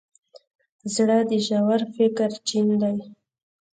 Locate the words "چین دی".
2.47-2.97